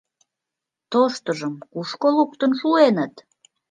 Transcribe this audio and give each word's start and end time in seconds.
Тоштыжым 0.91 1.55
кушко 1.71 2.07
луктын 2.17 2.51
шуэныт? 2.59 3.13